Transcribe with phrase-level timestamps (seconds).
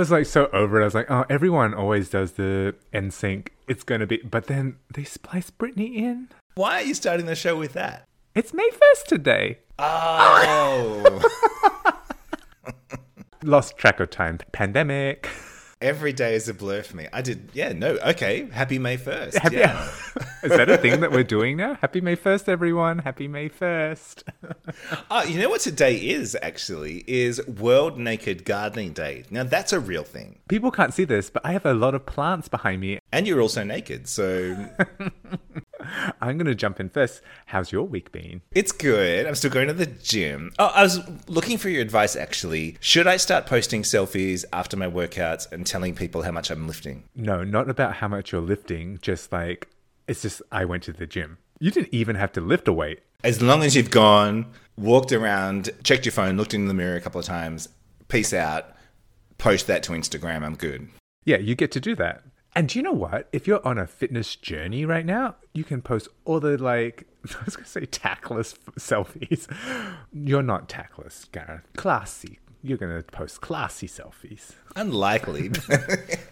[0.00, 0.82] I was like so over it.
[0.82, 3.48] I was like, oh, everyone always does the NSYNC.
[3.68, 6.28] It's gonna be, but then they splice Britney in.
[6.54, 8.08] Why are you starting the show with that?
[8.34, 9.58] It's May first today.
[9.78, 11.20] Oh.
[13.44, 14.38] Lost track of time.
[14.52, 15.28] Pandemic.
[15.82, 17.08] Every day is a blur for me.
[17.10, 18.46] I did, yeah, no, okay.
[18.52, 19.34] Happy May 1st.
[19.38, 19.90] Happy- yeah.
[20.42, 21.74] Is that a thing that we're doing now?
[21.80, 22.98] Happy May first, everyone.
[22.98, 24.24] Happy May first.
[25.10, 27.04] Oh, you know what today is actually?
[27.06, 29.24] Is World Naked Gardening Day.
[29.30, 30.38] Now, that's a real thing.
[30.48, 32.98] People can't see this, but I have a lot of plants behind me.
[33.12, 34.56] And you're also naked, so
[36.20, 37.22] I'm gonna jump in first.
[37.46, 38.42] How's your week been?
[38.52, 39.26] it's good.
[39.26, 40.52] I'm still going to the gym.
[40.58, 42.76] Oh, I was looking for your advice actually.
[42.80, 47.04] Should I start posting selfies after my workouts and telling people how much I'm lifting?
[47.14, 48.98] No, not about how much you're lifting.
[49.02, 49.68] Just like
[50.08, 51.38] it's just I went to the gym.
[51.58, 53.00] You didn't even have to lift a weight.
[53.22, 54.46] As long as you've gone,
[54.78, 57.68] walked around, checked your phone, looked in the mirror a couple of times,
[58.08, 58.74] peace out,
[59.36, 60.88] post that to Instagram, I'm good.
[61.24, 62.22] Yeah, you get to do that.
[62.54, 63.28] And do you know what?
[63.32, 67.06] If you're on a fitness journey right now, you can post all the like
[67.40, 69.46] I was gonna say tactless f- selfies.
[70.12, 71.62] You're not tactless, Gareth.
[71.76, 72.38] Classy.
[72.62, 74.52] You're gonna post classy selfies.
[74.76, 75.50] Unlikely.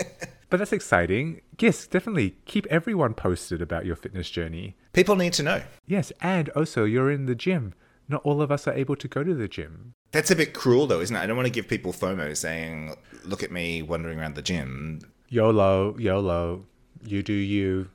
[0.51, 1.43] But that's exciting.
[1.61, 4.77] Yes, definitely keep everyone posted about your fitness journey.
[4.95, 5.63] People need to know.
[5.87, 7.75] Yes, and also you're in the gym.
[8.09, 9.93] Not all of us are able to go to the gym.
[10.13, 11.21] That's a bit cruel, though, isn't it?
[11.21, 15.01] I don't want to give people FOMO saying, look at me wandering around the gym.
[15.31, 16.65] YOLO, YOLO,
[17.05, 17.91] you do you.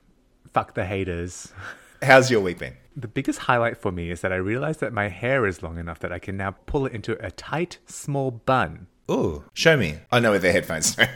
[0.52, 1.52] Fuck the haters.
[2.02, 2.74] How's your week been?
[2.94, 5.98] The biggest highlight for me is that I realized that my hair is long enough
[6.00, 8.86] that I can now pull it into a tight, small bun.
[9.10, 9.98] Ooh, show me.
[10.12, 10.96] I know with the headphones.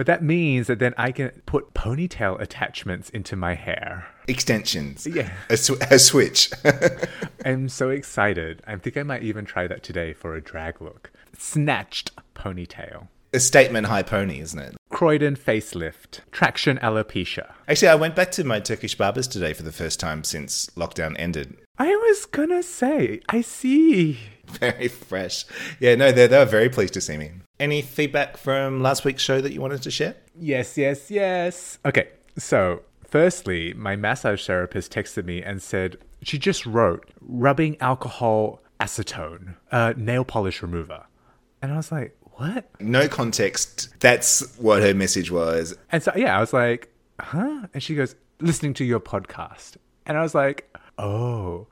[0.00, 4.06] But that means that then I can put ponytail attachments into my hair.
[4.28, 5.06] Extensions.
[5.06, 5.30] Yeah.
[5.50, 6.50] A, sw- a switch.
[7.44, 8.62] I'm so excited.
[8.66, 11.10] I think I might even try that today for a drag look.
[11.36, 13.08] Snatched ponytail.
[13.32, 14.76] A statement high pony, isn't it?
[14.90, 16.20] Croydon facelift.
[16.32, 17.52] Traction alopecia.
[17.68, 21.14] Actually, I went back to my Turkish barbers today for the first time since lockdown
[21.18, 21.56] ended.
[21.78, 24.18] I was gonna say, I see.
[24.46, 25.44] Very fresh.
[25.78, 27.30] Yeah, no, they, they were very pleased to see me.
[27.60, 30.16] Any feedback from last week's show that you wanted to share?
[30.36, 31.78] Yes, yes, yes.
[31.84, 38.60] Okay, so firstly, my massage therapist texted me and said she just wrote rubbing alcohol
[38.80, 41.04] acetone, uh, nail polish remover.
[41.62, 42.64] And I was like, what?
[42.80, 43.88] No context.
[44.00, 45.76] That's what her message was.
[45.92, 46.90] And so, yeah, I was like,
[47.20, 47.66] huh?
[47.74, 49.76] And she goes, listening to your podcast.
[50.06, 51.66] And I was like, oh,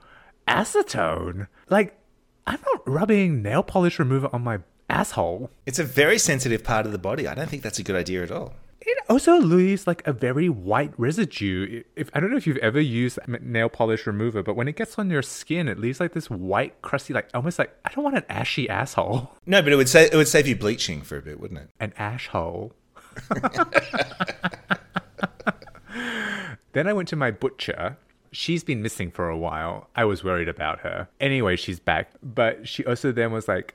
[0.46, 1.48] acetone?
[1.70, 1.98] Like,
[2.46, 4.58] I'm not rubbing nail polish remover on my
[4.90, 5.50] asshole.
[5.64, 7.26] It's a very sensitive part of the body.
[7.26, 8.52] I don't think that's a good idea at all.
[8.88, 11.82] It also leaves like a very white residue.
[11.94, 14.99] If I don't know if you've ever used nail polish remover, but when it gets
[14.99, 18.16] on your skin, it leaves like this white, crusty, like almost like I don't want
[18.16, 19.31] an ashy asshole.
[19.44, 21.69] No, but it would say it would save you bleaching for a bit, wouldn't it?
[21.78, 22.72] An ash hole.
[26.72, 27.98] then I went to my butcher.
[28.32, 29.91] She's been missing for a while.
[29.97, 31.09] I was worried about her.
[31.21, 32.10] Anyway, she's back.
[32.22, 33.75] But she also then was like,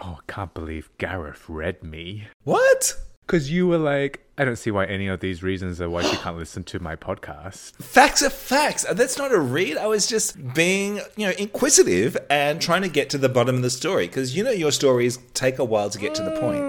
[0.00, 2.26] Oh, I can't believe Gareth read me.
[2.42, 2.96] What?
[3.28, 6.16] Because you were like, I don't see why any of these reasons are why she
[6.16, 7.72] can't listen to my podcast.
[7.72, 8.86] Facts are facts.
[8.90, 9.76] That's not a read.
[9.76, 13.60] I was just being, you know, inquisitive and trying to get to the bottom of
[13.60, 16.64] the story because you know your stories take a while to get to the point.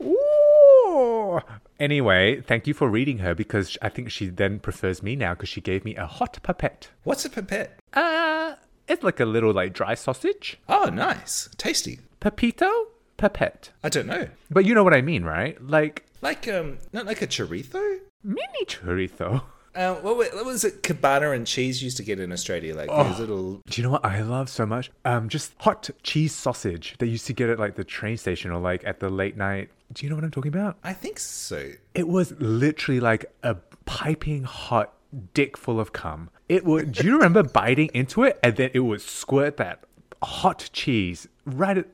[0.02, 1.40] Ooh.
[1.78, 5.48] Anyway, thank you for reading her because I think she then prefers me now because
[5.48, 6.88] she gave me a hot pipette.
[7.04, 7.78] What's a pipette?
[7.94, 8.56] Uh,
[8.88, 10.58] it's like a little like dry sausage.
[10.68, 12.00] Oh, nice, tasty.
[12.18, 12.88] Pepito?
[13.20, 13.70] Pipette.
[13.84, 15.60] I don't know, But you know what I mean, right?
[15.62, 17.98] Like like um, not like a chorizo.
[18.24, 19.42] mini chorizo.
[19.72, 20.82] Uh, what, wa- what was it?
[20.82, 23.60] Kabana and cheese used to get in Australia, like these little.
[23.68, 24.90] Do you know what I love so much?
[25.04, 26.96] Um, just hot cheese sausage.
[26.98, 29.70] They used to get at like the train station or like at the late night.
[29.92, 30.76] Do you know what I'm talking about?
[30.82, 31.70] I think so.
[31.94, 34.92] It was literally like a piping hot
[35.34, 36.30] dick full of cum.
[36.48, 36.90] It would.
[36.92, 39.84] do you remember biting into it and then it would squirt that
[40.22, 41.86] hot cheese right at.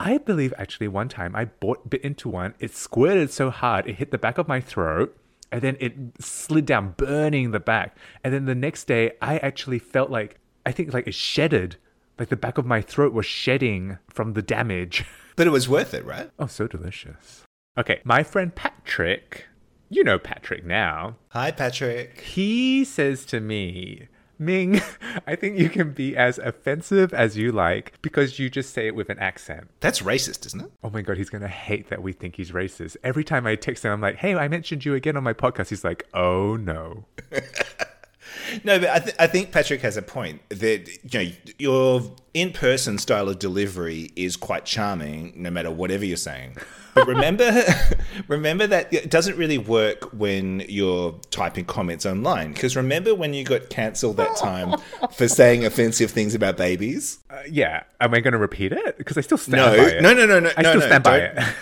[0.00, 2.54] I believe actually one time I bought bit into one.
[2.58, 5.14] It squirted so hard it hit the back of my throat,
[5.52, 7.94] and then it slid down, burning the back.
[8.24, 11.76] And then the next day, I actually felt like I think like it shedded,
[12.18, 15.04] like the back of my throat was shedding from the damage.
[15.36, 16.30] But it was worth it, right?
[16.38, 17.44] Oh, so delicious.
[17.78, 19.46] Okay, my friend Patrick,
[19.88, 21.16] you know Patrick now.
[21.28, 22.20] Hi, Patrick.
[22.20, 24.08] He says to me,
[24.40, 24.80] Ming,
[25.26, 28.94] I think you can be as offensive as you like because you just say it
[28.94, 29.68] with an accent.
[29.80, 30.72] That's racist, isn't it?
[30.82, 32.96] Oh my god, he's gonna hate that we think he's racist.
[33.04, 35.68] Every time I text him, I'm like, hey, I mentioned you again on my podcast.
[35.68, 37.04] He's like, oh no.
[38.64, 42.02] No, but I, th- I think Patrick has a point that you know your
[42.34, 46.56] in-person style of delivery is quite charming, no matter whatever you're saying.
[46.94, 47.62] But remember,
[48.28, 52.52] remember that it doesn't really work when you're typing comments online.
[52.52, 54.74] Because remember when you got cancelled that time
[55.12, 57.18] for saying offensive things about babies?
[57.30, 57.84] Uh, yeah.
[58.00, 58.98] Am I going to repeat it?
[58.98, 60.02] Because I still stand No, by it.
[60.02, 60.50] no, no, no, no.
[60.56, 61.44] I no, still no, stand by don't- it.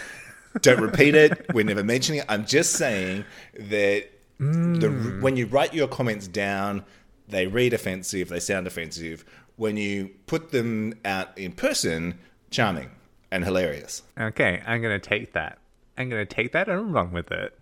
[0.62, 1.46] Don't repeat it.
[1.54, 2.26] We're never mentioning it.
[2.28, 3.24] I'm just saying
[3.54, 4.08] that
[4.38, 5.20] the, hmm.
[5.20, 6.84] when you write your comments down,
[7.28, 9.24] they read offensive, they sound offensive.
[9.56, 12.18] When you put them out in person,
[12.50, 12.90] charming
[13.30, 14.02] and hilarious.
[14.18, 15.58] Okay, I'm gonna take that.
[15.96, 17.58] I'm gonna take that and run with it.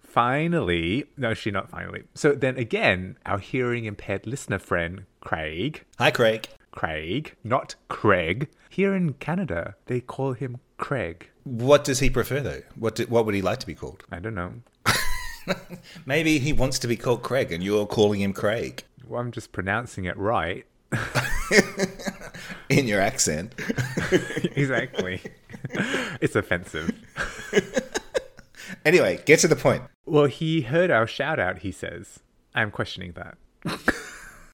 [0.00, 2.02] Finally, no, she not finally.
[2.14, 6.48] So then again, our hearing impaired listener friend Craig, Hi, Craig.
[6.72, 8.48] Craig, not Craig.
[8.68, 11.28] Here in Canada, they call him Craig.
[11.44, 12.62] What does he prefer, though?
[12.74, 14.04] What do, what would he like to be called?
[14.10, 14.54] I don't know.
[16.06, 19.52] Maybe he wants to be called Craig, and you're calling him Craig Well, I'm just
[19.52, 20.66] pronouncing it right.
[22.68, 23.54] in your accent.
[24.56, 25.22] exactly.
[26.20, 26.92] it's offensive.
[28.84, 29.82] Anyway, get to the point.
[30.04, 32.20] Well, he heard our shout out, he says.
[32.54, 33.38] I'm questioning that.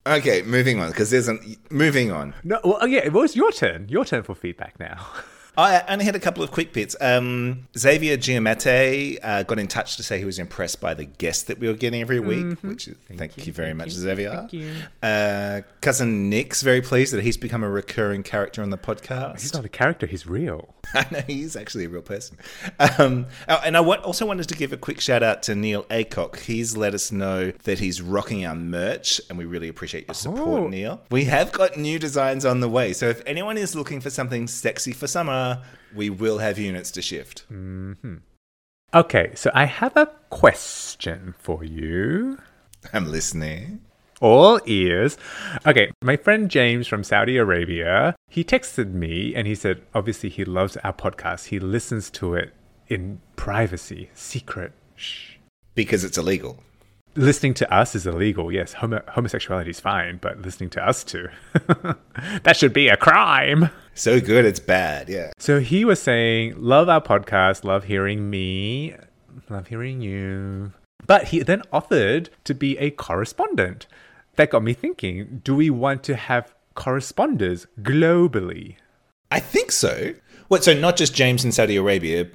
[0.07, 2.35] Okay, moving on because there's an moving on.
[2.43, 3.89] No, well, yeah, it was your turn.
[3.89, 5.07] Your turn for feedback now.
[5.59, 6.95] I only had a couple of quick bits.
[7.01, 11.49] Um, Xavier Giamatti uh, got in touch to say he was impressed by the guest
[11.49, 14.31] that we were getting every week, which is, thank, you, very much, Xavier.
[14.31, 14.73] Thank you.
[15.03, 19.41] Uh, cousin Nick's very pleased that he's become a recurring character on the podcast.
[19.41, 20.75] He's not a character, he's real.
[20.95, 22.39] I know he's actually a real person.
[22.79, 26.39] Um, oh, and I also wanted to give a quick shout out to Neil Acock.
[26.39, 30.49] He's let us know that he's rocking our merch, and we really appreciate your support,
[30.63, 30.69] Oh.
[30.69, 31.01] Neil.
[31.11, 34.47] We have got new designs on the way, so if anyone is looking for something
[34.47, 35.48] sexy for summer,
[35.95, 37.45] we will have units to shift.
[37.51, 38.17] Mm-hmm.
[38.95, 42.39] Okay, so I have a question for you.
[42.93, 43.81] I'm listening.
[44.21, 45.17] All ears.
[45.67, 50.45] Okay, my friend James from Saudi Arabia, he texted me and he said, obviously, he
[50.45, 51.47] loves our podcast.
[51.47, 52.53] He listens to it
[52.89, 54.73] in privacy, secret.
[54.97, 55.35] Shh.
[55.75, 56.63] Because it's illegal.
[57.19, 58.53] Listening to us is illegal.
[58.53, 61.27] Yes, homo- homosexuality is fine, but listening to us too.
[62.45, 63.71] that should be a crime.
[63.95, 65.09] So good, it's bad.
[65.09, 65.33] Yeah.
[65.37, 68.95] So he was saying, Love our podcast, love hearing me,
[69.51, 70.73] love hearing you.
[71.09, 73.89] But he then offered to be a correspondent.
[74.37, 78.77] That got me thinking do we want to have corresponders globally?
[79.33, 80.15] I think so.
[80.47, 80.63] What?
[80.63, 82.29] So not just James in Saudi Arabia,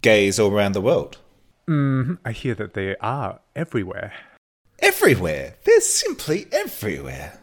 [0.00, 1.18] gays all around the world.
[1.68, 2.14] Mm-hmm.
[2.24, 4.12] I hear that they are everywhere.
[4.80, 5.54] Everywhere.
[5.64, 7.38] They're simply everywhere.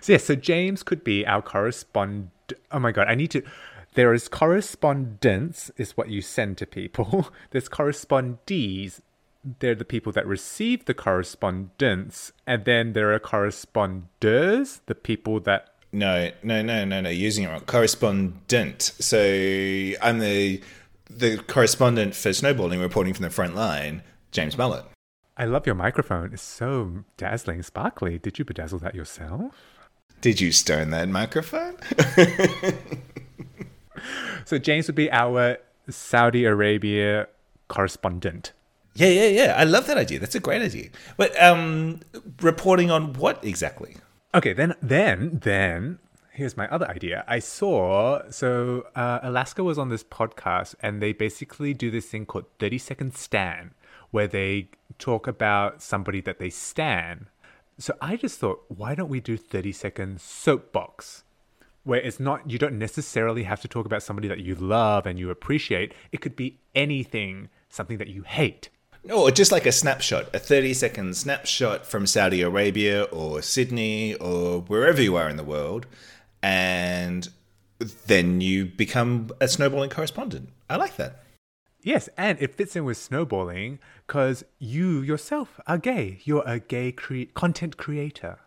[0.00, 2.30] So, yes, so James could be our correspondent.
[2.70, 3.42] Oh my God, I need to.
[3.94, 7.30] There is correspondence, is what you send to people.
[7.50, 9.00] There's correspondees.
[9.58, 12.32] They're the people that receive the correspondence.
[12.46, 15.74] And then there are corresponders, the people that.
[15.92, 17.08] No, no, no, no, no.
[17.08, 17.60] Using it wrong.
[17.60, 18.82] Correspondent.
[18.82, 19.18] So
[20.02, 20.60] I'm the
[21.08, 24.02] the correspondent for snowboarding reporting from the front line.
[24.32, 24.84] James Mullet.
[25.36, 26.32] I love your microphone.
[26.32, 28.18] It's so dazzling, sparkly.
[28.18, 29.54] Did you bedazzle that yourself?
[30.20, 31.76] Did you stone that microphone?
[34.46, 35.58] So James would be our
[35.90, 37.26] Saudi Arabia
[37.68, 38.52] correspondent.
[38.94, 39.54] yeah, yeah, yeah.
[39.58, 40.20] I love that idea.
[40.20, 40.90] That's a great idea.
[41.16, 42.00] But um,
[42.40, 43.96] reporting on what exactly?
[44.34, 45.98] Okay, then, then, then,
[46.36, 47.24] here's my other idea.
[47.26, 52.26] I saw, so uh, Alaska was on this podcast, and they basically do this thing
[52.26, 53.72] called 30 Second Stan,
[54.10, 57.28] where they talk about somebody that they stan.
[57.78, 61.24] So I just thought, why don't we do 30 Second Soapbox?
[61.84, 65.18] Where it's not, you don't necessarily have to talk about somebody that you love and
[65.18, 65.94] you appreciate.
[66.12, 68.68] It could be anything, something that you hate.
[69.12, 74.62] Or just like a snapshot, a 30 second snapshot from Saudi Arabia or Sydney or
[74.62, 75.86] wherever you are in the world.
[76.46, 77.28] And
[78.06, 80.50] then you become a snowballing correspondent.
[80.70, 81.24] I like that.
[81.82, 86.20] Yes, and it fits in with snowballing because you yourself are gay.
[86.22, 88.38] You're a gay cre- content creator.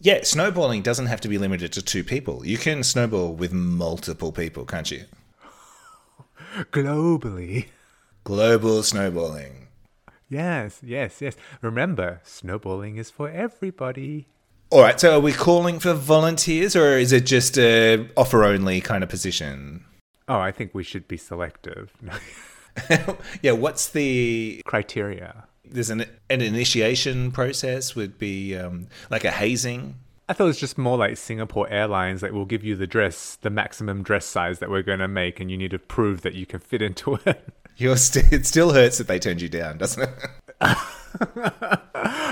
[0.00, 2.46] Yeah, snowballing doesn't have to be limited to two people.
[2.46, 5.06] You can snowball with multiple people, can't you?
[6.70, 7.66] Globally.
[8.22, 9.66] Global snowballing.
[10.28, 11.34] Yes, yes, yes.
[11.60, 14.28] Remember, snowballing is for everybody.
[14.76, 18.82] All right, so are we calling for volunteers or is it just a offer only
[18.82, 19.82] kind of position?
[20.28, 21.90] Oh, I think we should be selective.
[23.40, 25.44] yeah, what's the Criteria.
[25.64, 29.94] there's an an initiation process would be um, like a hazing.
[30.28, 33.36] I thought it was just more like Singapore Airlines that will give you the dress,
[33.36, 36.34] the maximum dress size that we're going to make, and you need to prove that
[36.34, 37.48] you can fit into it.
[37.78, 40.10] You're st- it still hurts that they turned you down, doesn't it?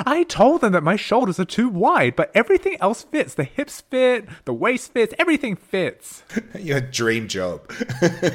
[0.07, 3.35] I told them that my shoulders are too wide, but everything else fits.
[3.35, 6.23] The hips fit, the waist fits, everything fits.
[6.59, 7.71] Your dream job.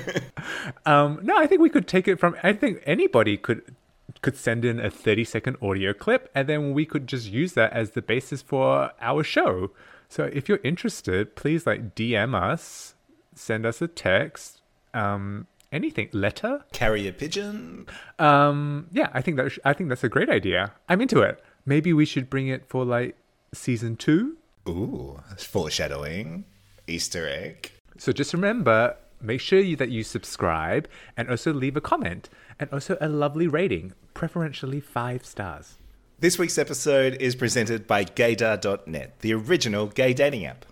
[0.86, 2.36] um, no, I think we could take it from.
[2.44, 3.76] I think anybody could
[4.22, 7.72] could send in a 30 second audio clip and then we could just use that
[7.72, 9.72] as the basis for our show.
[10.10, 12.96] So if you're interested, please like DM us,
[13.36, 14.62] send us a text,
[14.94, 17.88] um, anything, letter, carrier pigeon.
[18.18, 20.74] Um, yeah, I think that sh- I think that's a great idea.
[20.88, 21.42] I'm into it.
[21.66, 23.16] Maybe we should bring it for like
[23.54, 24.38] season two.
[24.68, 26.46] Ooh, foreshadowing,
[26.88, 27.72] Easter egg.
[27.98, 32.72] So just remember, make sure you, that you subscribe and also leave a comment and
[32.72, 35.78] also a lovely rating, preferentially five stars.
[36.20, 40.66] This week's episode is presented by gaydar.net, the original gay dating app.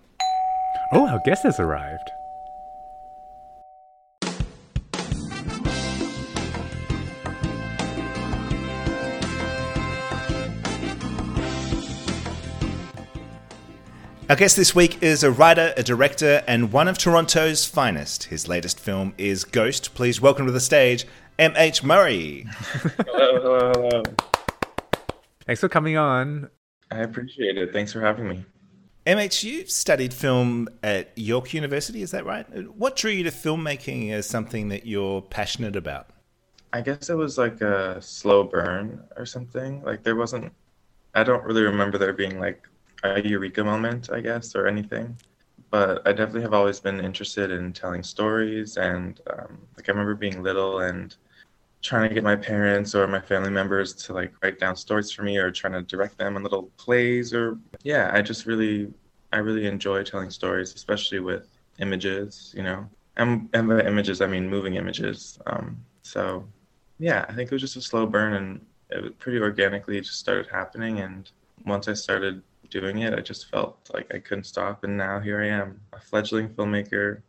[0.92, 2.10] Oh, our guest has arrived.
[14.28, 18.24] Our guest this week is a writer, a director, and one of Toronto's finest.
[18.24, 19.94] His latest film is Ghost.
[19.94, 21.06] Please welcome to the stage
[21.38, 21.82] M.H.
[21.82, 22.44] Murray.
[23.06, 24.02] hello, hello, hello.
[25.46, 26.50] Thanks for coming on.
[26.90, 27.72] I appreciate it.
[27.72, 28.44] Thanks for having me.
[29.06, 32.44] MH, you studied film at York University, is that right?
[32.76, 36.10] What drew you to filmmaking as something that you're passionate about?
[36.74, 39.82] I guess it was like a slow burn or something.
[39.82, 40.52] Like there wasn't,
[41.14, 42.68] I don't really remember there being like
[43.04, 45.16] a eureka moment, I guess, or anything.
[45.70, 48.76] But I definitely have always been interested in telling stories.
[48.76, 51.14] And um, like I remember being little and
[51.82, 55.22] trying to get my parents or my family members to like write down stories for
[55.22, 58.92] me or trying to direct them in little plays or yeah i just really
[59.32, 64.26] i really enjoy telling stories especially with images you know and, and by images i
[64.26, 66.44] mean moving images um, so
[66.98, 70.46] yeah i think it was just a slow burn and it pretty organically just started
[70.50, 71.30] happening and
[71.64, 75.42] once i started doing it i just felt like i couldn't stop and now here
[75.42, 77.20] i am a fledgling filmmaker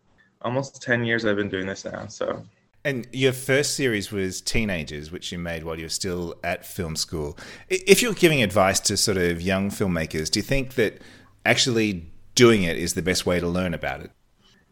[0.41, 2.43] almost 10 years i've been doing this now so
[2.85, 6.95] and your first series was Teenagers, which you made while you were still at film
[6.95, 7.37] school.
[7.67, 11.01] If you're giving advice to sort of young filmmakers, do you think that
[11.45, 14.11] actually doing it is the best way to learn about it?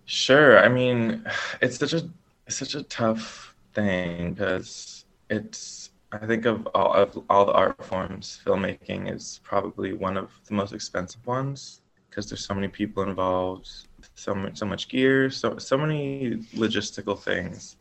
[0.05, 0.57] Sure.
[0.57, 1.25] I mean,
[1.61, 2.09] it's such a
[2.45, 7.83] it's such a tough thing because it's I think of all of all the art
[7.85, 13.03] forms, filmmaking is probably one of the most expensive ones because there's so many people
[13.03, 13.69] involved,
[14.15, 17.75] so much so much gear, so so many logistical things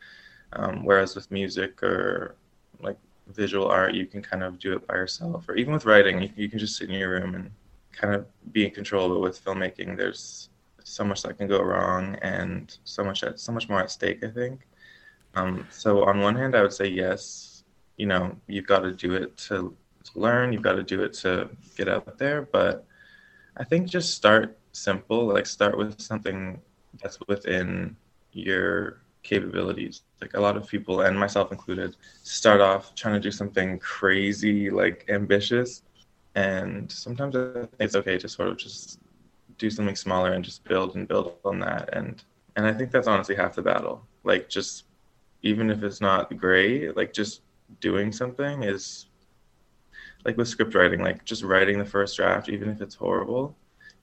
[0.53, 2.37] um, whereas with music or
[2.81, 6.23] like visual art, you can kind of do it by yourself, or even with writing,
[6.23, 7.51] you, you can just sit in your room and
[7.93, 9.09] kind of be in control.
[9.09, 10.51] But with filmmaking, there's
[10.85, 14.25] so much that can go wrong, and so much at, so much more at stake.
[14.25, 14.61] I think.
[15.35, 17.46] Um, so on one hand, I would say yes.
[17.97, 19.75] You know, you've got to do it to,
[20.05, 20.53] to learn.
[20.53, 22.43] You've got to do it to get out there.
[22.43, 22.85] But
[23.57, 25.27] I think just start simple.
[25.27, 26.61] Like start with something
[27.03, 27.97] that's within
[28.33, 30.03] your capabilities.
[30.21, 34.71] Like a lot of people, and myself included, start off trying to do something crazy,
[34.71, 35.83] like ambitious.
[36.35, 37.35] And sometimes
[37.81, 39.01] it's okay to sort of just
[39.59, 41.91] do something smaller and just build and build on that.
[41.95, 42.23] And
[42.57, 44.07] and I think that's honestly half the battle.
[44.25, 44.85] Like just
[45.43, 47.43] even if it's not great, like just
[47.81, 49.07] doing something is
[50.25, 53.57] like with script writing, like just writing the first draft, even if it's horrible,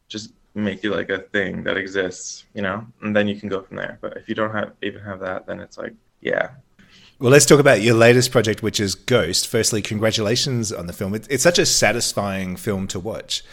[0.08, 3.62] just make it like a thing that exists, you know, and then you can go
[3.62, 3.98] from there.
[4.02, 6.50] But if you don't have even have that, then it's like, yeah.
[7.20, 9.48] Well, let's talk about your latest project, which is Ghost.
[9.48, 11.14] Firstly, congratulations on the film.
[11.14, 13.44] It's such a satisfying film to watch.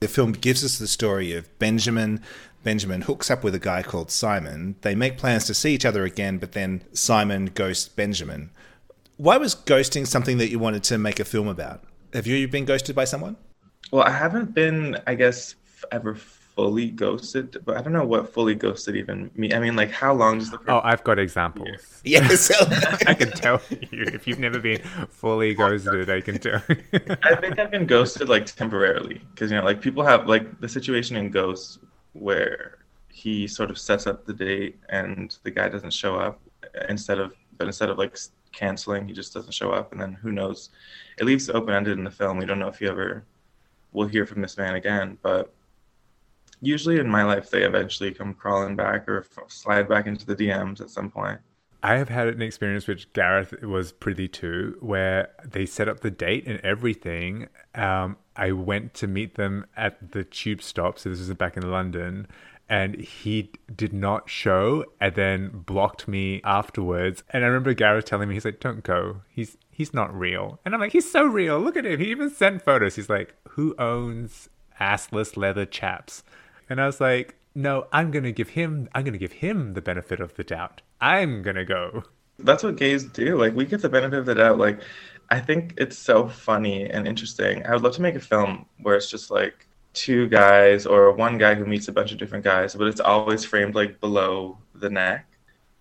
[0.00, 2.22] The film gives us the story of Benjamin.
[2.62, 4.76] Benjamin hooks up with a guy called Simon.
[4.80, 8.50] They make plans to see each other again, but then Simon ghosts Benjamin.
[9.20, 11.84] Why was ghosting something that you wanted to make a film about?
[12.14, 13.36] Have you been ghosted by someone?
[13.92, 15.56] Well, I haven't been, I guess,
[15.92, 19.52] ever fully ghosted, but I don't know what fully ghosted even mean.
[19.52, 22.00] I mean, like, how long does the person- oh, I've got examples.
[22.02, 22.50] Yes,
[23.06, 26.08] I can tell you if you've never been fully ghosted.
[26.08, 26.62] I can tell.
[27.22, 30.68] I think I've been ghosted like temporarily because you know, like people have like the
[30.68, 31.78] situation in Ghosts
[32.14, 32.78] where
[33.10, 36.40] he sort of sets up the date and the guy doesn't show up
[36.88, 38.16] instead of but instead of like
[38.52, 40.70] canceling, he just doesn't show up, and then who knows?
[41.18, 42.38] It leaves open ended in the film.
[42.38, 43.24] We don't know if you ever
[43.92, 45.52] will hear from this man again, but
[46.60, 50.80] usually in my life they eventually come crawling back or slide back into the DMs
[50.80, 51.40] at some point.
[51.82, 56.10] I have had an experience which Gareth was privy to, where they set up the
[56.10, 57.48] date and everything.
[57.74, 61.70] Um, I went to meet them at the tube stop, so this was back in
[61.70, 62.26] London,
[62.70, 67.22] and he did not show, and then blocked me afterwards.
[67.28, 69.20] And I remember Gareth telling me, he's like, "Don't go.
[69.28, 70.60] He's he's not real.
[70.62, 71.58] And I'm like, he's so real.
[71.58, 71.98] Look at him.
[71.98, 72.96] He even sent photos.
[72.96, 76.22] He's like, who owns assless leather chaps?
[76.68, 78.90] And I was like, no, I'm gonna give him.
[78.94, 80.82] I'm gonna give him the benefit of the doubt.
[81.00, 82.04] I'm gonna go.
[82.38, 83.38] That's what gays do.
[83.38, 84.58] Like we get the benefit of the doubt.
[84.58, 84.80] Like
[85.30, 87.64] I think it's so funny and interesting.
[87.64, 91.38] I would love to make a film where it's just like two guys or one
[91.38, 94.90] guy who meets a bunch of different guys, but it's always framed like below the
[94.90, 95.26] neck.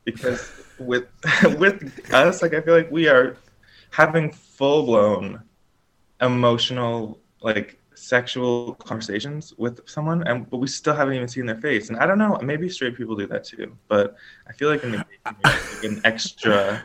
[0.03, 1.07] Because with
[1.57, 3.37] with us, like I feel like we are
[3.91, 5.43] having full blown
[6.21, 11.89] emotional like sexual conversations with someone and but we still haven't even seen their face.
[11.89, 13.77] And I don't know, maybe straight people do that too.
[13.87, 14.15] But
[14.47, 16.83] I feel like in the like an extra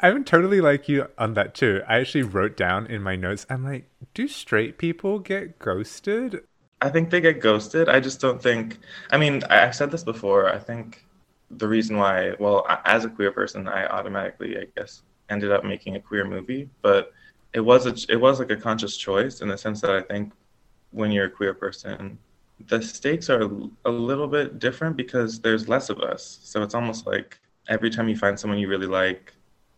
[0.00, 1.82] I'm totally like you on that too.
[1.88, 6.42] I actually wrote down in my notes, I'm like, do straight people get ghosted?
[6.80, 7.88] I think they get ghosted.
[7.88, 8.78] I just don't think.
[9.10, 10.52] I mean, I've said this before.
[10.52, 11.04] I think
[11.50, 15.96] the reason why, well, as a queer person, I automatically, I guess, ended up making
[15.96, 17.12] a queer movie, but
[17.52, 20.32] it was a, it was like a conscious choice in the sense that I think
[20.90, 22.18] when you're a queer person,
[22.68, 23.50] the stakes are
[23.84, 26.40] a little bit different because there's less of us.
[26.42, 27.38] So it's almost like
[27.68, 29.32] every time you find someone you really like,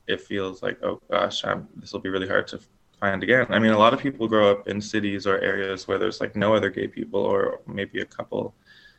[0.06, 1.42] it feels like, oh gosh,
[1.76, 2.60] this will be really hard to
[3.00, 3.46] find again.
[3.50, 6.36] I mean, a lot of people grow up in cities or areas where there's like
[6.36, 8.54] no other gay people or maybe a couple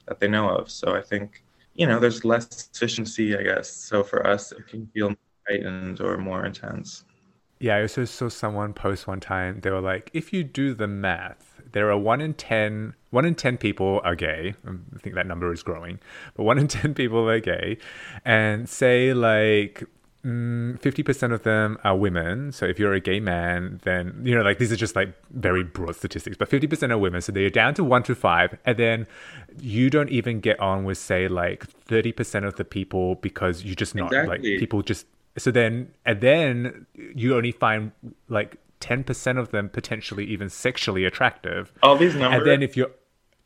[0.07, 0.69] that they know of.
[0.69, 1.43] So I think,
[1.75, 3.69] you know, there's less efficiency, I guess.
[3.71, 5.15] So for us, it can feel
[5.47, 7.05] heightened or more intense.
[7.59, 9.61] Yeah, I also saw someone post one time.
[9.61, 13.33] They were like, if you do the math, there are one in ten, one in
[13.33, 14.53] ten people are gay.
[14.65, 15.99] Um, I think that number is growing,
[16.35, 17.77] but one in ten people are gay,
[18.23, 19.83] and say like
[20.27, 22.51] Mm, fifty percent of them are women.
[22.51, 25.63] So if you're a gay man, then you know, like these are just like very
[25.63, 26.36] broad statistics.
[26.36, 29.08] But fifty percent are women, so they're down to one to five, and then
[29.62, 33.75] you don't even get on with say like thirty percent of the people because you're
[33.75, 34.51] just not exactly.
[34.51, 35.06] like people just.
[35.38, 37.93] So then, and then you only find
[38.28, 41.71] like ten percent of them potentially even sexually attractive.
[41.82, 42.91] All these numbers, and then if you're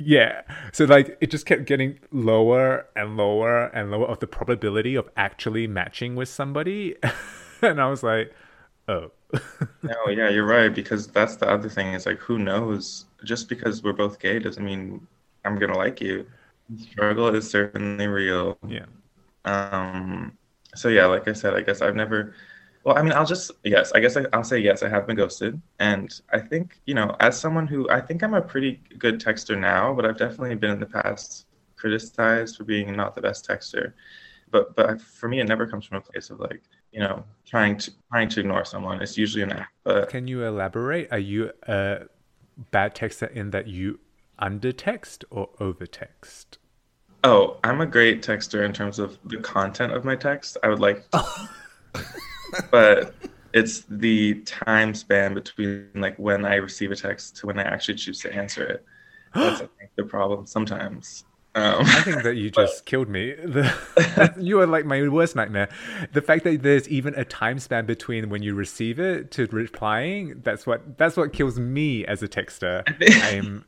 [0.06, 0.42] yeah.
[0.74, 5.10] So like it just kept getting lower and lower and lower of the probability of
[5.18, 6.96] actually matching with somebody.
[7.62, 8.34] and I was like,
[8.88, 9.12] oh.
[9.84, 10.74] no, yeah, you're right.
[10.74, 13.06] Because that's the other thing is like, who knows?
[13.24, 15.06] Just because we're both gay doesn't mean
[15.46, 16.26] I'm going to like you.
[16.70, 18.58] The struggle is certainly real.
[18.68, 18.86] Yeah.
[19.46, 20.38] Um,
[20.76, 22.34] so yeah, like I said, I guess I've never
[22.84, 23.92] well, I mean, I'll just yes.
[23.94, 24.82] I guess I, will say yes.
[24.82, 28.34] I have been ghosted, and I think you know, as someone who I think I'm
[28.34, 32.96] a pretty good texter now, but I've definitely been in the past criticized for being
[32.96, 33.94] not the best texter.
[34.50, 37.78] But but for me, it never comes from a place of like you know trying
[37.78, 39.02] to trying to ignore someone.
[39.02, 39.72] It's usually an act.
[39.84, 41.08] But can you elaborate?
[41.12, 42.06] Are you a
[42.72, 44.00] bad texter in that you
[44.42, 46.58] undertext or overtext?
[47.24, 50.58] Oh, I'm a great texter in terms of the content of my text.
[50.64, 51.08] I would like.
[51.12, 51.50] To-
[52.72, 53.14] but
[53.54, 57.96] it's the time span between like when I receive a text to when I actually
[57.96, 58.86] choose to answer it.
[59.34, 61.24] That's think the problem sometimes.
[61.54, 63.34] Um, I think that you just but, killed me.
[63.34, 65.70] The, you are like my worst nightmare.
[66.14, 70.42] The fact that there's even a time span between when you receive it to replying,
[70.44, 72.84] that's what that's what kills me as a texter.
[73.24, 73.66] I'm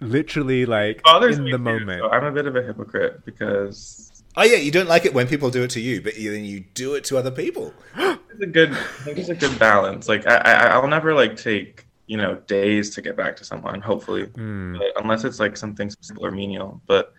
[0.00, 2.02] literally like in the moment.
[2.02, 5.28] so I'm a bit of a hypocrite because Oh yeah, you don't like it when
[5.28, 7.72] people do it to you, but then you do it to other people.
[7.96, 10.08] it's a good, I think it's a good balance.
[10.08, 13.80] Like I, I, I'll never like take you know days to get back to someone.
[13.80, 14.80] Hopefully, mm.
[14.96, 16.80] unless it's like something simple or menial.
[16.86, 17.12] But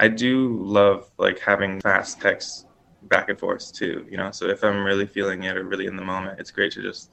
[0.00, 2.66] I do love like having fast texts
[3.02, 4.06] back and forth too.
[4.10, 6.72] You know, so if I'm really feeling it or really in the moment, it's great
[6.72, 7.10] to just.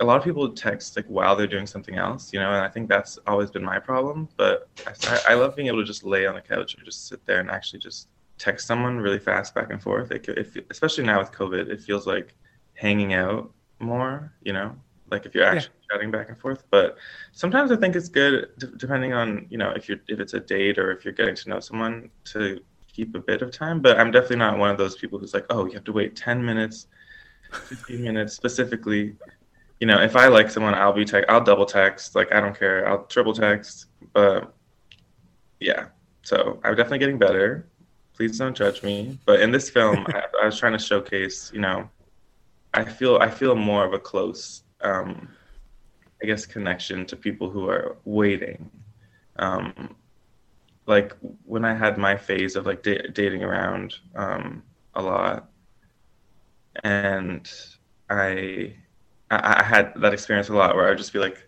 [0.00, 2.68] A lot of people text like while they're doing something else, you know, and I
[2.68, 4.30] think that's always been my problem.
[4.38, 7.26] But I, I love being able to just lay on the couch or just sit
[7.26, 8.08] there and actually just
[8.40, 10.10] text someone really fast back and forth.
[10.10, 12.34] It, it, especially now with COVID, it feels like
[12.74, 14.74] hanging out more, you know,
[15.10, 15.94] like if you're actually yeah.
[15.94, 16.64] chatting back and forth.
[16.70, 16.96] But
[17.32, 20.40] sometimes I think it's good, d- depending on, you know, if you're, if it's a
[20.40, 23.80] date or if you're getting to know someone to keep a bit of time.
[23.80, 26.16] But I'm definitely not one of those people who's like, oh, you have to wait
[26.16, 26.86] 10 minutes,
[27.52, 29.16] 15 minutes specifically.
[29.80, 32.14] You know, if I like someone, I'll be text, I'll double text.
[32.14, 32.88] Like, I don't care.
[32.88, 33.86] I'll triple text.
[34.14, 34.54] But
[35.58, 35.86] yeah,
[36.22, 37.66] so I'm definitely getting better
[38.20, 39.18] please don't judge me.
[39.24, 41.88] But in this film, I, I, was trying to showcase, you know,
[42.74, 45.26] I feel I feel more of a close, um,
[46.22, 48.70] I guess, connection to people who are waiting.
[49.36, 49.96] Um,
[50.86, 55.48] like when I had my phase of like da- dating around um, a lot,
[56.84, 57.50] and
[58.10, 58.74] I,
[59.30, 61.38] I I had that experience a lot where I'd just be like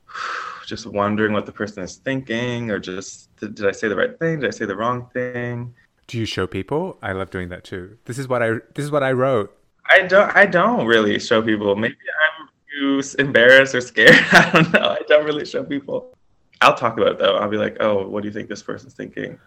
[0.66, 4.40] just wondering what the person is thinking or just did I say the right thing?
[4.40, 5.72] Did I say the wrong thing?
[6.12, 6.98] Do you show people?
[7.00, 7.96] I love doing that too.
[8.04, 9.56] This is what I this is what I wrote.
[9.88, 10.36] I don't.
[10.36, 11.74] I don't really show people.
[11.74, 11.96] Maybe
[12.38, 14.10] I'm too embarrassed or scared.
[14.32, 14.90] I don't know.
[14.90, 16.14] I don't really show people.
[16.60, 17.38] I'll talk about it though.
[17.38, 19.38] I'll be like, "Oh, what do you think this person's thinking?"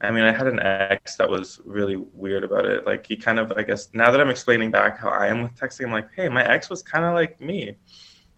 [0.00, 2.86] I mean, I had an ex that was really weird about it.
[2.86, 5.54] Like he kind of, I guess, now that I'm explaining back how I am with
[5.54, 7.76] texting, I'm like, "Hey, my ex was kind of like me."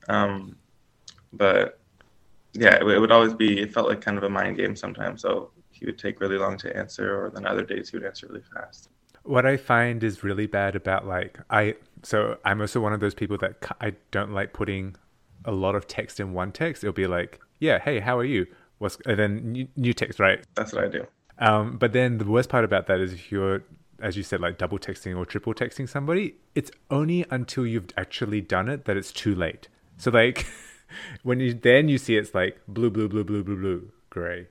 [0.09, 0.57] Um,
[1.33, 1.79] but
[2.55, 3.61] yeah, it, it would always be.
[3.61, 5.23] It felt like kind of a mind game sometimes.
[5.23, 8.27] So he would take really long to answer, or then other days he would answer
[8.29, 8.89] really fast.
[9.23, 13.15] What I find is really bad about like I so I'm also one of those
[13.15, 14.97] people that I don't like putting
[15.45, 16.85] a lot of text in one text.
[16.85, 18.47] It'll be like, yeah, hey, how are you?
[18.79, 20.45] What's and then new, new text, right?
[20.55, 21.07] That's what I do.
[21.39, 23.63] Um, but then the worst part about that is if you're,
[24.01, 28.41] as you said, like double texting or triple texting somebody, it's only until you've actually
[28.41, 29.69] done it that it's too late.
[29.97, 30.47] So like
[31.23, 34.49] when you then you see it's like blue, blue, blue, blue, blue, blue, gray,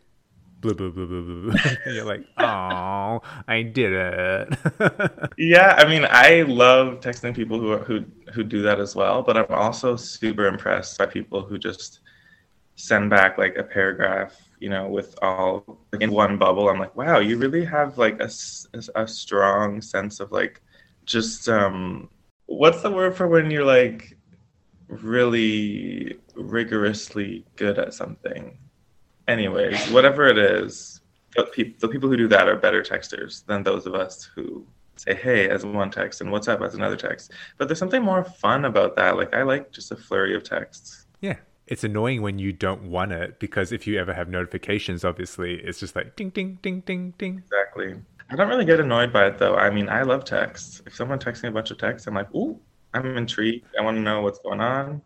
[0.61, 1.55] blue, blue, blue, blue.
[1.85, 4.57] and you're like, oh, I did it.
[5.37, 9.21] Yeah, I mean, I love texting people who who who do that as well.
[9.21, 11.99] But I'm also super impressed by people who just
[12.75, 16.69] send back like a paragraph, you know, with all like, in one bubble.
[16.69, 18.29] I'm like, wow, you really have like a,
[18.95, 20.61] a strong sense of like
[21.05, 22.09] just um,
[22.47, 24.17] what's the word for when you're like
[24.87, 28.57] really rigorously good at something.
[29.27, 31.01] Anyways, whatever it is,
[31.35, 34.65] the, peop- the people who do that are better texters than those of us who
[34.95, 37.31] say hey as one text and what's up as another text.
[37.57, 39.15] But there's something more fun about that.
[39.17, 41.05] Like I like just a flurry of texts.
[41.21, 41.37] yeah.
[41.67, 45.81] It's annoying when you don't want it because if you ever have notifications, obviously it's
[45.81, 47.43] just like ding, ding, ding, ding, ding.
[47.45, 47.93] Exactly.
[48.29, 49.55] I don't really get annoyed by it though.
[49.55, 50.81] I mean, I love texts.
[50.85, 52.57] If someone texts me a bunch of texts, I'm like, ooh,
[52.93, 53.65] I'm intrigued.
[53.77, 55.01] I want to know what's going on.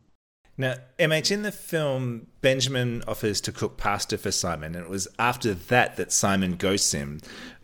[0.57, 5.07] Now, MH, in the film, Benjamin offers to cook pasta for Simon, and it was
[5.17, 7.19] after that that Simon ghosts him.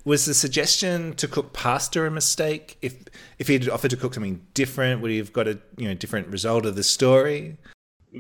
[0.06, 2.78] Was the suggestion to cook pasta a mistake?
[2.82, 2.96] If
[3.40, 6.28] if he'd offered to cook something different, would he have got a you know different
[6.30, 7.58] result of the story?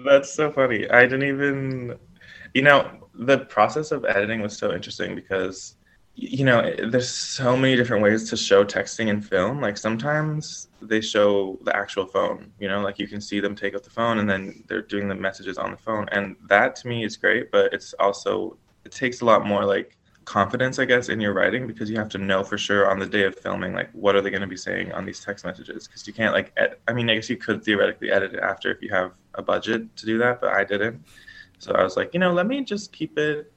[0.06, 0.89] That's so funny.
[0.89, 1.97] I didn't even,
[2.53, 5.75] you know, the process of editing was so interesting because,
[6.19, 9.62] you know, eh, there's so many different ways to show texting in film.
[9.62, 13.75] Like sometimes they show the actual phone, you know, like you can see them take
[13.75, 16.08] out the phone and then they're doing the messages on the phone.
[16.12, 19.95] And that to me is great, but it's also, it takes a lot more like
[20.25, 23.06] confidence, I guess, in your writing because you have to know for sure on the
[23.06, 25.88] day of filming, like what are they going to be saying on these text messages?
[25.88, 28.71] Because you can't like, ed- I mean, I guess you could theoretically edit it after
[28.71, 31.06] if you have a budget to do that, but I didn't.
[31.60, 33.53] So I was like, you know, let me just keep it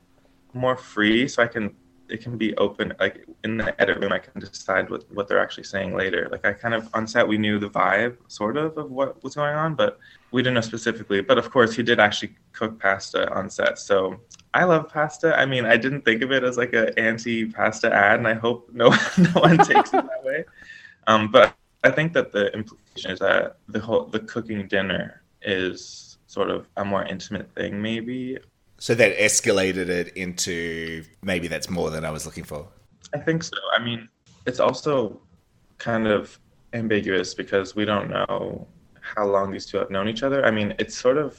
[0.52, 1.74] more free so I can
[2.10, 5.40] it can be open like in the edit room I can decide what, what they're
[5.40, 6.28] actually saying later.
[6.30, 9.34] Like I kind of on set we knew the vibe sort of of what was
[9.36, 9.98] going on, but
[10.30, 11.20] we didn't know specifically.
[11.20, 13.78] But of course he did actually cook pasta on set.
[13.78, 14.20] So
[14.54, 15.38] I love pasta.
[15.38, 18.34] I mean I didn't think of it as like a anti pasta ad and I
[18.34, 20.44] hope no no one takes it that way.
[21.06, 26.18] Um, but I think that the implication is that the whole the cooking dinner is
[26.26, 28.38] sort of a more intimate thing maybe
[28.80, 32.66] So that escalated it into maybe that's more than I was looking for.
[33.14, 33.56] I think so.
[33.76, 34.08] I mean,
[34.46, 35.20] it's also
[35.76, 36.40] kind of
[36.72, 38.66] ambiguous because we don't know
[39.02, 40.46] how long these two have known each other.
[40.46, 41.38] I mean, it's sort of,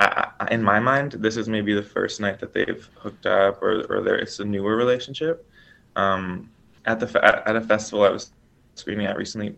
[0.00, 3.62] I, I, in my mind, this is maybe the first night that they've hooked up,
[3.62, 5.48] or or there it's a newer relationship.
[5.94, 6.50] Um,
[6.86, 8.32] at the at, a festival I was
[8.74, 9.56] screening at recently,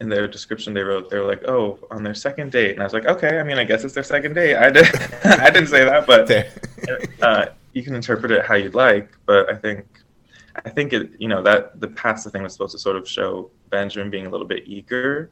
[0.00, 2.84] in their description they wrote they were like, oh, on their second date, and I
[2.84, 4.56] was like, okay, I mean, I guess it's their second date.
[4.56, 4.86] I did,
[5.24, 9.56] I didn't say that, but uh, you can interpret it how you'd like, but I
[9.56, 9.86] think
[10.64, 13.50] I think it you know that the pasta thing was supposed to sort of show
[13.68, 15.30] Benjamin being a little bit eager,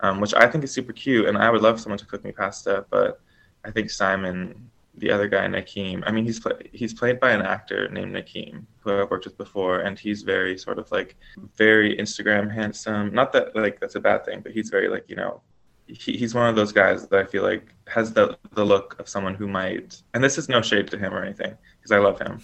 [0.00, 2.32] um, which I think is super cute, and I would love someone to cook me
[2.32, 3.20] pasta, but
[3.64, 7.42] I think Simon, the other guy, Nakeem, I mean he's play, he's played by an
[7.42, 11.16] actor named Nakeem who I've worked with before, and he's very sort of like
[11.56, 13.14] very Instagram handsome.
[13.14, 15.40] Not that like that's a bad thing, but he's very like you know
[15.86, 19.08] he, he's one of those guys that I feel like has the the look of
[19.08, 22.18] someone who might, and this is no shade to him or anything, because I love
[22.20, 22.40] him,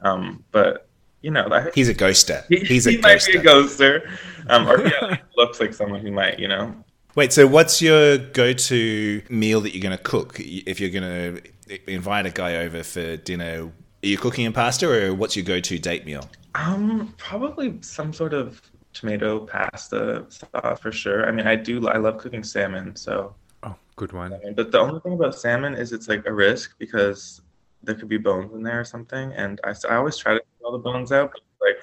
[0.00, 0.88] um, but
[1.22, 2.46] you know, I, He's a ghoster.
[2.48, 4.02] he, He's a he might be a ghoster.
[4.02, 6.74] ghoster, um, or yeah, looks like someone who might, you know.
[7.14, 11.42] Wait, so what's your go-to meal that you're going to cook if you're going to
[11.86, 13.70] invite a guy over for dinner?
[14.02, 16.28] Are you cooking in pasta, or what's your go-to date meal?
[16.54, 18.60] Um, probably some sort of
[18.92, 21.26] tomato pasta sauce for sure.
[21.26, 23.34] I mean, I do, I love cooking salmon, so.
[23.62, 24.34] Oh, good one.
[24.56, 27.42] But the only thing about salmon is it's like a risk because
[27.82, 30.64] there could be bones in there or something, and I, I always try to get
[30.64, 31.32] all the bones out.
[31.32, 31.76] But like,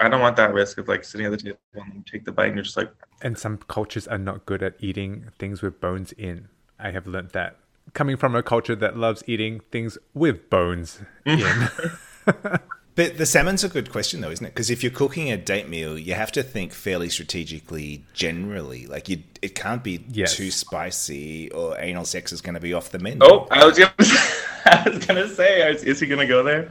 [0.00, 2.32] I don't want that risk of like sitting at the table and you take the
[2.32, 5.80] bite and you're just like, And some cultures are not good at eating things with
[5.80, 6.48] bones in.
[6.78, 7.56] I have learnt that.
[7.94, 11.90] Coming from a culture that loves eating things with bones mm.
[12.26, 12.60] in.
[12.96, 14.50] But the salmon's a good question, though, isn't it?
[14.50, 18.04] Because if you're cooking a date meal, you have to think fairly strategically.
[18.12, 20.36] Generally, like you, it can't be Yes.
[20.36, 23.18] too spicy, or anal sex is going to be off the menu.
[23.22, 26.70] Oh, I was gonna, I was gonna say, is, is he gonna go there?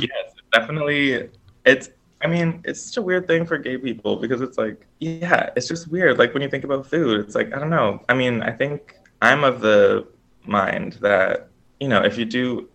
[0.00, 1.28] Yes, definitely.
[1.64, 1.90] It's.
[2.24, 5.66] I mean, it's such a weird thing for gay people because it's like, yeah, it's
[5.66, 6.18] just weird.
[6.18, 8.00] Like when you think about food, it's like I don't know.
[8.08, 10.06] I mean, I think I'm of the
[10.46, 11.48] mind that
[11.80, 12.68] you know if you do,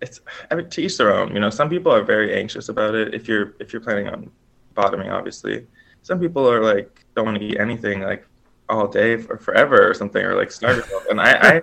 [0.00, 1.34] it's every, to each their own.
[1.34, 3.14] You know, some people are very anxious about it.
[3.14, 4.30] If you're if you're planning on
[4.74, 5.66] bottoming, obviously,
[6.02, 8.26] some people are like don't want to eat anything like
[8.68, 11.04] all day or forever or something or like starve yourself.
[11.10, 11.60] And I,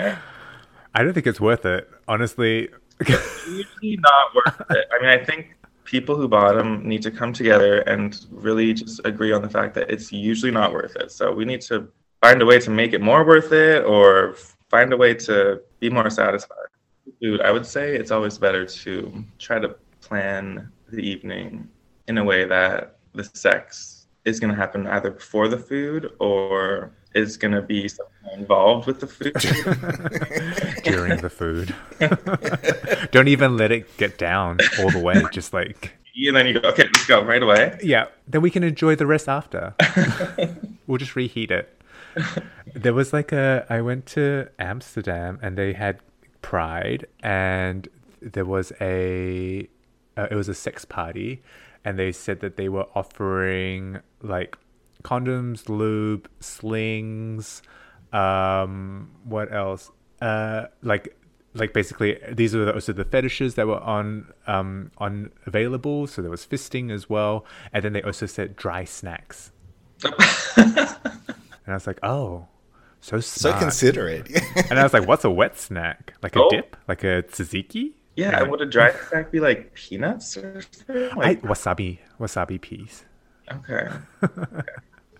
[0.00, 0.18] I
[0.94, 2.68] I don't think it's worth it, honestly.
[3.06, 4.86] usually not worth it.
[4.90, 5.54] I mean, I think
[5.84, 9.90] people who bottom need to come together and really just agree on the fact that
[9.90, 11.12] it's usually not worth it.
[11.12, 11.88] So we need to
[12.22, 14.36] find a way to make it more worth it or
[14.68, 16.56] find a way to be more satisfied.
[17.20, 21.68] Food, I would say it's always better to try to plan the evening
[22.08, 26.92] in a way that the sex is going to happen either before the food or
[27.14, 27.88] is going to be
[28.34, 29.32] involved with the food.
[30.84, 31.74] during the food.
[33.12, 35.22] Don't even let it get down all the way.
[35.32, 37.78] Just like, and then you go, okay, let's go right away.
[37.82, 39.74] yeah, then we can enjoy the rest after.
[40.86, 41.75] we'll just reheat it.
[42.74, 46.00] There was like a, I went to Amsterdam and they had
[46.42, 47.88] Pride and
[48.20, 49.68] there was a,
[50.16, 51.42] uh, it was a sex party
[51.84, 54.58] and they said that they were offering like
[55.02, 57.62] condoms, lube, slings,
[58.12, 59.90] um, what else?
[60.20, 61.16] Uh, like
[61.54, 66.06] like basically these were also the fetishes that were on um on available.
[66.06, 69.52] So there was fisting as well, and then they also said dry snacks.
[71.66, 72.46] and I was like, oh,
[73.00, 74.30] so so considerate.
[74.70, 76.14] and I was like, what's a wet snack?
[76.22, 76.48] Like a Oh.
[76.50, 76.76] dip?
[76.88, 77.92] Like a tzatziki?
[78.16, 81.10] Yeah, and would a dry snack be like peanuts or something?
[81.20, 83.04] I, wasabi, wasabi peas.
[83.52, 83.88] okay.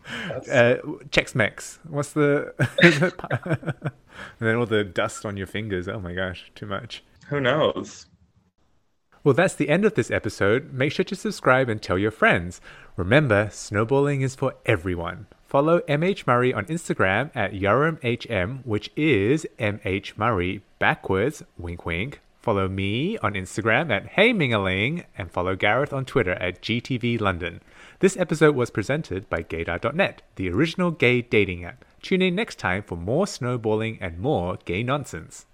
[0.09, 0.77] Uh,
[1.11, 1.81] Chex Mix.
[1.89, 2.55] What's the?
[4.39, 5.89] and then all the dust on your fingers.
[5.89, 7.03] Oh my gosh, too much.
[7.29, 8.07] Who knows?
[9.25, 10.73] Well, that's the end of this episode.
[10.73, 12.61] Make sure to subscribe and tell your friends.
[12.97, 15.27] Remember, snowballing is for everyone.
[15.57, 22.21] Follow MH Murray on Instagram at YurumHM, which is MH Murray backwards, wink wink.
[22.43, 27.63] Follow me on Instagram at Hey Mingaling and follow Gareth on Twitter at GTV London.
[28.01, 31.87] This episode was presented by Gaydar.net, the original gay dating app.
[32.03, 35.47] Tune in next time for more snowballing and more gay nonsense.